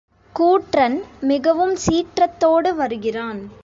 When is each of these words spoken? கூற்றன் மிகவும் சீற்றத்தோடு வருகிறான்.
கூற்றன் 0.35 0.97
மிகவும் 1.21 1.75
சீற்றத்தோடு 1.87 2.75
வருகிறான். 2.75 3.41